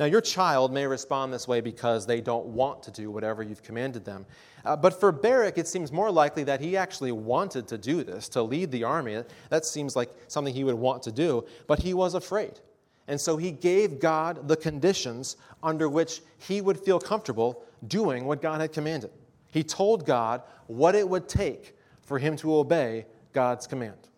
[0.01, 3.61] Now, your child may respond this way because they don't want to do whatever you've
[3.61, 4.25] commanded them.
[4.65, 8.27] Uh, but for Barak, it seems more likely that he actually wanted to do this,
[8.29, 9.21] to lead the army.
[9.49, 12.59] That seems like something he would want to do, but he was afraid.
[13.07, 18.41] And so he gave God the conditions under which he would feel comfortable doing what
[18.41, 19.11] God had commanded.
[19.51, 24.09] He told God what it would take for him to obey God's command.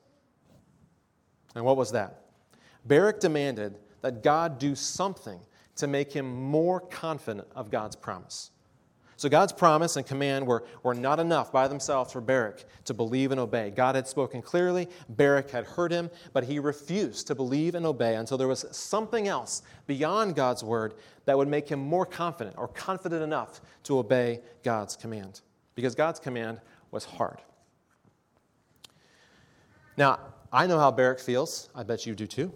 [1.55, 2.21] And what was that?
[2.85, 5.41] Barak demanded that God do something
[5.77, 8.51] to make him more confident of God's promise.
[9.15, 13.31] So God's promise and command were, were not enough by themselves for Barak to believe
[13.31, 13.69] and obey.
[13.69, 18.15] God had spoken clearly, Barak had heard him, but he refused to believe and obey
[18.15, 22.67] until there was something else beyond God's word that would make him more confident or
[22.67, 25.41] confident enough to obey God's command.
[25.75, 26.59] Because God's command
[26.91, 27.41] was hard.
[29.95, 30.19] Now,
[30.51, 31.69] I know how Barak feels.
[31.73, 32.51] I bet you do too.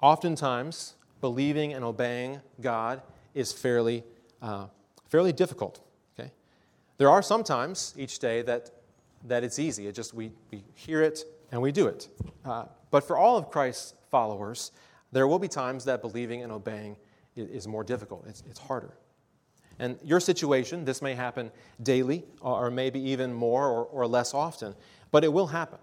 [0.00, 3.02] Oftentimes, believing and obeying God
[3.34, 4.04] is fairly,
[4.42, 4.66] uh,
[5.08, 5.80] fairly difficult.
[6.18, 6.30] Okay?
[6.96, 8.70] There are some times each day that,
[9.26, 9.86] that it's easy.
[9.86, 12.08] It just we, we hear it and we do it.
[12.44, 14.72] Uh, but for all of Christ's followers,
[15.12, 16.96] there will be times that believing and obeying
[17.36, 18.24] is, is more difficult.
[18.26, 18.94] It's, it's harder.
[19.78, 21.50] And your situation, this may happen
[21.82, 24.74] daily or maybe even more or, or less often,
[25.10, 25.78] but it will happen.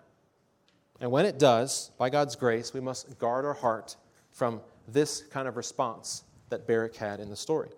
[1.00, 3.96] And when it does, by God's grace, we must guard our heart
[4.32, 7.70] from this kind of response that Barak had in the story.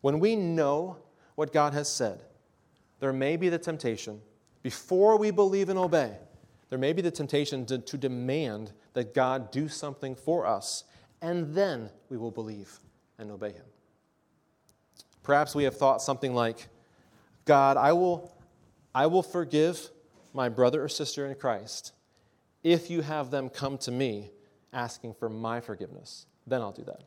[0.00, 0.96] When we know
[1.34, 2.22] what God has said,
[3.00, 4.20] there may be the temptation,
[4.62, 6.16] before we believe and obey,
[6.68, 10.84] there may be the temptation to, to demand that God do something for us,
[11.22, 12.78] and then we will believe
[13.18, 13.64] and obey Him.
[15.22, 16.68] Perhaps we have thought something like,
[17.44, 18.34] God, I will,
[18.94, 19.90] I will forgive
[20.32, 21.92] my brother or sister in Christ
[22.62, 24.30] if you have them come to me
[24.72, 27.02] asking for my forgiveness then I'll do that.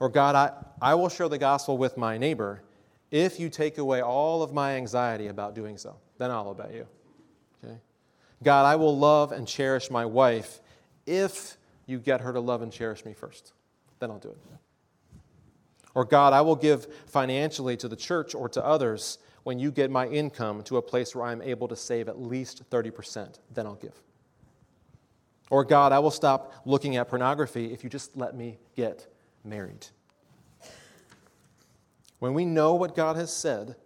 [0.00, 0.52] Or, God, I,
[0.82, 2.62] I will share the gospel with my neighbor
[3.10, 5.96] if you take away all of my anxiety about doing so.
[6.18, 6.86] Then I'll obey you.
[7.64, 7.78] Okay?
[8.42, 10.60] God, I will love and cherish my wife
[11.06, 13.52] if you get her to love and cherish me first.
[14.00, 14.38] Then I'll do it.
[15.94, 19.90] Or, God, I will give financially to the church or to others when you get
[19.90, 23.38] my income to a place where I'm able to save at least 30%.
[23.54, 24.02] Then I'll give.
[25.50, 29.06] Or, God, I will stop looking at pornography if you just let me get
[29.44, 29.86] married.
[32.18, 33.76] When we know what God has said,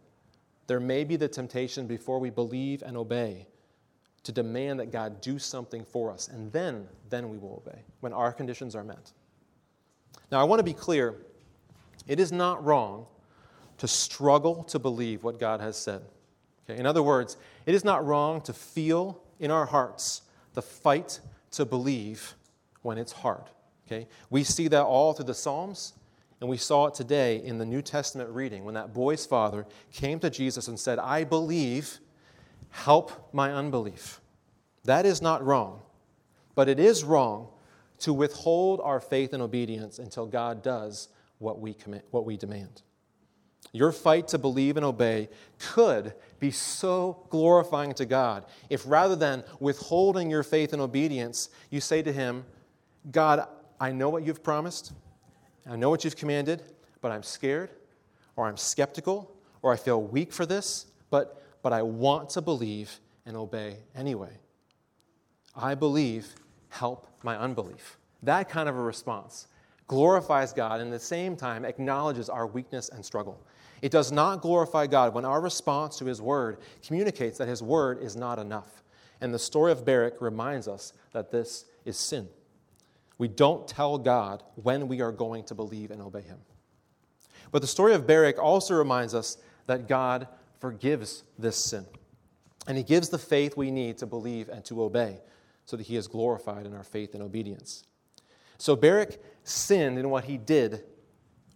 [0.67, 3.47] there may be the temptation before we believe and obey
[4.23, 8.13] to demand that God do something for us, and then, then we will obey when
[8.13, 9.13] our conditions are met.
[10.31, 11.17] Now, I want to be clear
[12.07, 13.07] it is not wrong
[13.79, 16.03] to struggle to believe what God has said.
[16.69, 16.79] Okay?
[16.79, 20.23] In other words, it is not wrong to feel in our hearts
[20.55, 21.21] the fight
[21.53, 22.35] to believe
[22.83, 23.45] when it's hard.
[23.87, 24.07] Okay?
[24.31, 25.95] We see that all through the Psalms,
[26.41, 30.19] and we saw it today in the New Testament reading when that boy's father came
[30.21, 31.99] to Jesus and said, I believe,
[32.71, 34.21] help my unbelief.
[34.85, 35.83] That is not wrong,
[36.55, 37.49] but it is wrong
[37.99, 41.09] to withhold our faith and obedience until God does
[41.39, 42.83] what we, commit, what we demand.
[43.73, 49.45] Your fight to believe and obey could be so glorifying to God if rather than
[49.61, 52.45] withholding your faith and obedience, you say to Him,
[53.13, 53.47] God,
[53.79, 54.93] I know what you've promised,
[55.69, 56.63] I know what you've commanded,
[57.01, 57.71] but I'm scared,
[58.37, 59.31] or I'm skeptical,
[59.63, 64.33] or I feel weak for this, but, but I want to believe and obey anyway.
[65.55, 66.35] I believe,
[66.69, 67.99] help my unbelief.
[68.23, 69.47] That kind of a response
[69.87, 73.41] glorifies God and at the same time acknowledges our weakness and struggle.
[73.83, 78.03] It does not glorify God when our response to His word communicates that His word
[78.03, 78.83] is not enough.
[79.21, 82.29] And the story of Barak reminds us that this is sin.
[83.19, 86.39] We don't tell God when we are going to believe and obey Him.
[87.53, 90.29] But the story of Barak also reminds us that God
[90.61, 91.87] forgives this sin.
[92.67, 95.21] And He gives the faith we need to believe and to obey
[95.65, 97.85] so that He is glorified in our faith and obedience.
[98.61, 100.85] So Barak sinned in what he did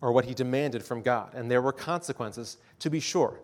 [0.05, 3.41] or what he demanded from God, and there were consequences, to be sure.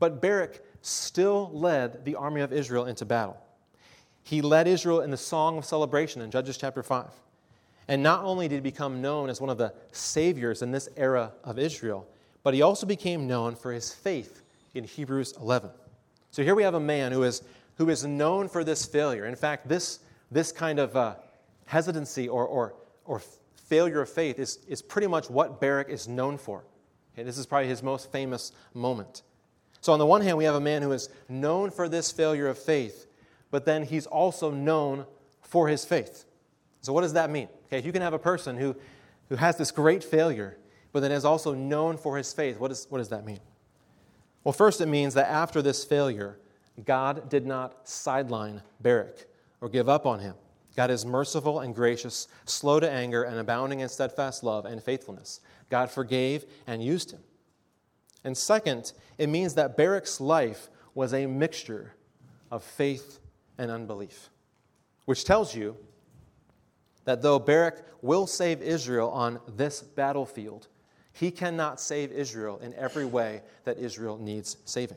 [0.00, 3.40] But Barak still led the army of Israel into battle.
[4.24, 7.06] He led Israel in the song of celebration in Judges chapter 5.
[7.86, 11.30] And not only did he become known as one of the saviors in this era
[11.44, 12.08] of Israel,
[12.42, 14.42] but he also became known for his faith
[14.74, 15.70] in Hebrews 11.
[16.32, 17.44] So here we have a man who is,
[17.76, 19.26] who is known for this failure.
[19.26, 20.00] In fact, this,
[20.32, 21.14] this kind of uh,
[21.66, 22.74] hesitancy or, or
[23.10, 23.20] or
[23.70, 26.64] failure of faith is, is pretty much what Barak is known for.
[27.14, 29.22] Okay, this is probably his most famous moment.
[29.80, 32.48] So, on the one hand, we have a man who is known for this failure
[32.48, 33.06] of faith,
[33.50, 35.06] but then he's also known
[35.40, 36.26] for his faith.
[36.82, 37.48] So, what does that mean?
[37.66, 38.76] Okay, you can have a person who,
[39.28, 40.58] who has this great failure,
[40.92, 43.40] but then is also known for his faith, what, is, what does that mean?
[44.42, 46.38] Well, first, it means that after this failure,
[46.84, 49.26] God did not sideline Barak
[49.60, 50.34] or give up on him.
[50.80, 55.40] God is merciful and gracious, slow to anger, and abounding in steadfast love and faithfulness.
[55.68, 57.20] God forgave and used him.
[58.24, 61.92] And second, it means that Barak's life was a mixture
[62.50, 63.18] of faith
[63.58, 64.30] and unbelief,
[65.04, 65.76] which tells you
[67.04, 70.68] that though Barak will save Israel on this battlefield,
[71.12, 74.96] he cannot save Israel in every way that Israel needs saving.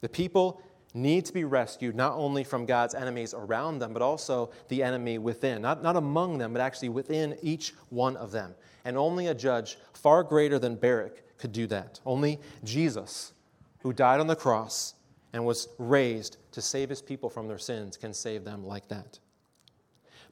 [0.00, 0.62] The people
[0.94, 5.18] need to be rescued not only from God's enemies around them, but also the enemy
[5.18, 5.62] within.
[5.62, 8.54] Not, not among them, but actually within each one of them.
[8.84, 12.00] And only a judge far greater than Barak could do that.
[12.04, 13.32] Only Jesus,
[13.80, 14.94] who died on the cross
[15.32, 19.18] and was raised to save his people from their sins, can save them like that.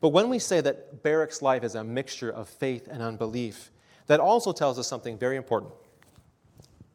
[0.00, 3.70] But when we say that Barak's life is a mixture of faith and unbelief,
[4.06, 5.72] that also tells us something very important.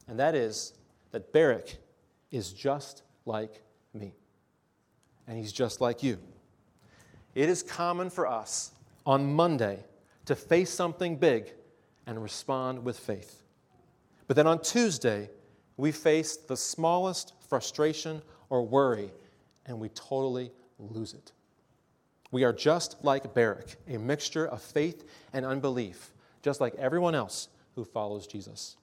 [0.08, 0.74] And that is
[1.12, 1.78] that Barak
[2.32, 3.62] is just like
[3.94, 4.14] me.
[5.28, 6.18] And he's just like you.
[7.34, 8.72] It is common for us
[9.06, 9.84] on Monday
[10.26, 11.54] to face something big
[12.08, 13.44] and respond with faith.
[14.28, 15.30] But then on Tuesday,
[15.78, 19.12] we face the smallest frustration or worry
[19.66, 21.32] and we totally lose it.
[22.32, 26.12] We are just like Barak, a mixture of faith and unbelief,
[26.42, 28.78] just like everyone else who follows Jesus.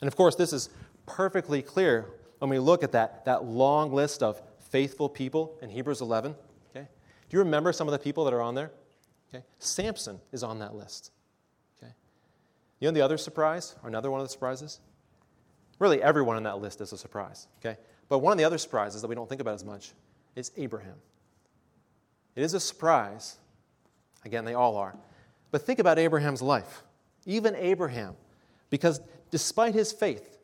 [0.00, 0.68] And of course, this is
[1.06, 2.06] perfectly clear
[2.38, 6.34] when we look at that, that long list of faithful people in Hebrews 11.
[6.70, 6.86] Okay?
[7.28, 8.70] Do you remember some of the people that are on there?
[9.32, 9.44] Okay?
[9.58, 11.10] Samson is on that list.
[11.78, 11.92] Okay?
[12.80, 14.80] You know the other surprise, or another one of the surprises?
[15.78, 17.48] Really, everyone on that list is a surprise.
[17.60, 17.78] Okay?
[18.08, 19.92] But one of the other surprises that we don't think about as much
[20.34, 20.96] is Abraham.
[22.34, 23.38] It is a surprise.
[24.24, 24.94] Again, they all are.
[25.50, 26.82] But think about Abraham's life.
[27.24, 28.14] Even Abraham,
[28.70, 30.38] because despite his faith,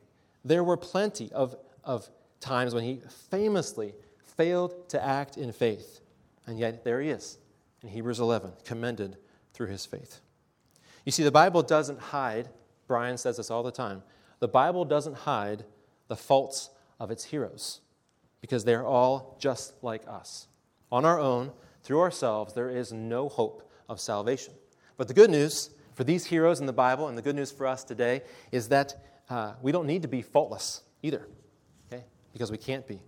[0.45, 1.55] there were plenty of
[1.85, 2.09] of
[2.41, 3.95] times when he famously
[4.37, 6.01] failed to act in faith.
[6.47, 7.39] And yet there he is
[7.83, 9.17] in Hebrews 11, commended
[9.53, 10.21] through his faith.
[11.05, 12.49] You see, the Bible doesn't hide,
[12.87, 14.03] Brian says this all the time,
[14.39, 15.65] the Bible doesn't hide
[16.09, 16.71] the faults
[17.01, 17.81] of its heroes
[18.41, 20.49] because they're all just like us.
[20.91, 21.53] On our own,
[21.83, 24.55] through ourselves, there is no hope of salvation.
[24.97, 27.67] But the good news for these heroes in the Bible and the good news for
[27.67, 28.95] us today is that
[29.29, 31.27] uh, we don't need to be faultless either
[32.33, 33.01] because we can't be.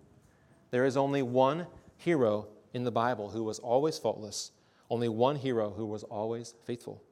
[0.71, 1.67] There is only one
[1.97, 4.51] hero in the Bible who was always faultless,
[4.91, 7.03] only one hero who was always faithful.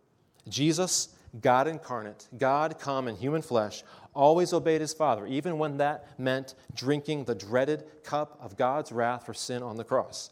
[0.49, 1.11] Jesus,
[1.41, 3.85] God incarnate, God come in human flesh,
[4.15, 9.25] always obeyed his Father, even when that meant drinking the dreaded cup of God's wrath
[9.25, 10.31] for sin on the cross.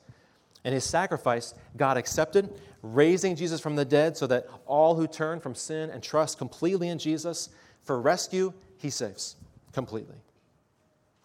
[0.64, 2.50] And his sacrifice, God accepted,
[2.82, 6.88] raising Jesus from the dead so that all who turn from sin and trust completely
[6.88, 7.48] in Jesus
[7.82, 9.36] for rescue, he saves
[9.72, 10.16] completely.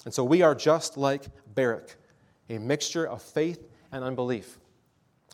[0.06, 1.96] And so we are just like Barak,
[2.50, 4.60] a mixture of faith and unbelief.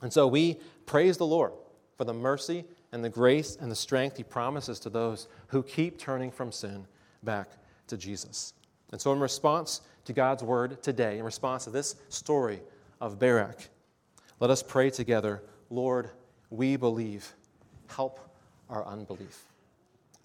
[0.02, 1.52] And so we praise the Lord
[1.98, 6.00] for the mercy and the grace and the strength he promises to those who keep
[6.00, 6.88] turning from sin
[7.24, 7.52] back
[7.88, 8.54] to Jesus.
[8.92, 12.62] And so, in response to God's word today, in response to this story
[13.00, 13.70] of Barak,
[14.40, 16.10] let us pray together Lord,
[16.50, 17.34] we believe.
[17.88, 18.20] Help
[18.70, 19.44] our unbelief.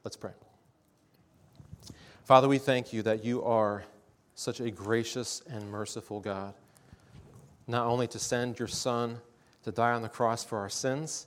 [0.04, 0.32] Let's pray.
[2.24, 3.84] Father, we thank you that you are
[4.36, 6.54] such a gracious and merciful God.
[7.66, 9.18] Not only to send your Son
[9.64, 11.26] to die on the cross for our sins,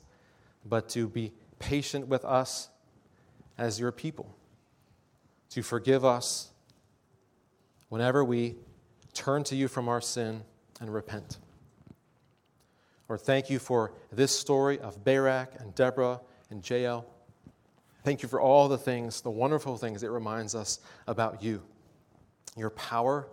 [0.64, 2.70] but to be patient with us
[3.57, 4.34] as your people,
[5.49, 6.51] to forgive us
[7.89, 8.55] whenever we
[9.14, 10.43] turn to you from our sin
[10.80, 11.39] and repent.
[13.10, 17.07] Lord, thank you for this story of Barak and Deborah and Jael.
[18.03, 21.64] Thank you for all the things, the wonderful things it reminds us about you
[22.60, 23.28] your power,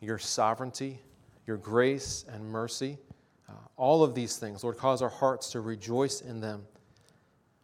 [0.00, 1.00] your sovereignty,
[1.46, 2.98] your grace and mercy.
[3.48, 6.66] Uh, all of these things, Lord, cause our hearts to rejoice in them.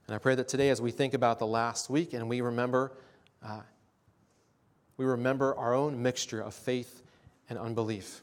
[0.06, 2.92] And I pray that today, as we think about the last week and we remember,
[3.44, 3.60] uh,
[4.96, 7.02] we remember our own mixture of faith
[7.48, 8.22] and unbelief.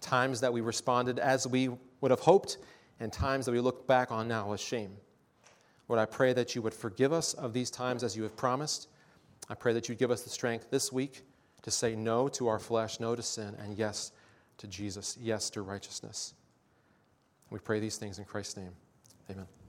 [0.00, 1.70] Times that we responded as we
[2.00, 2.58] would have hoped,
[3.00, 4.96] and times that we look back on now with shame.
[5.88, 8.88] Lord, I pray that you would forgive us of these times as you have promised.
[9.48, 11.22] I pray that you'd give us the strength this week
[11.62, 14.12] to say no to our flesh, no to sin, and yes
[14.58, 16.34] to Jesus, yes to righteousness.
[17.50, 18.72] We pray these things in Christ's name.
[19.30, 19.46] Amen.